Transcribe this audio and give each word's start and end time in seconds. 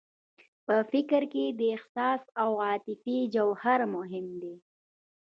په 0.65 0.75
فکر 0.91 1.21
کې 1.33 1.45
د 1.59 1.61
احساس 1.75 2.21
او 2.41 2.49
عاطفې 2.67 3.17
جوهر 3.35 3.79
مهم 3.95 4.27
دی 4.41 4.55